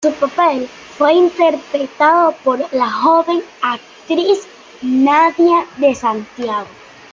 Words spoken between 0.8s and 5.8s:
fue interpretado por la joven actriz Nadia